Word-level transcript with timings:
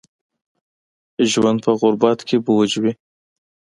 ژوند 1.31 1.59
په 1.65 1.71
غربت 1.79 2.19
کې 2.27 2.37
بوج 2.45 2.71
وي 2.81 2.93